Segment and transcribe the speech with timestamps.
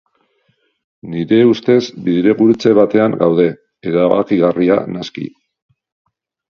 [1.15, 3.49] Nire ustez, bidegurutze batean gaude,
[3.93, 5.33] erabakigarria naski.